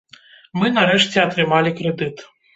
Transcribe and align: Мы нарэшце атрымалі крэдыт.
Мы 0.61 0.71
нарэшце 0.77 1.21
атрымалі 1.27 1.77
крэдыт. 1.79 2.27